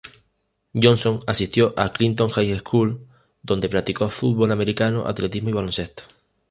Johnson 0.73 1.19
asistió 1.27 1.75
a 1.77 1.93
Clinton 1.93 2.31
High 2.31 2.57
School, 2.57 3.05
donde 3.43 3.69
practicó 3.69 4.09
fútbol 4.09 4.49
americano, 4.51 5.05
atletismo 5.05 5.49
y 5.49 5.53
baloncesto. 5.53 6.01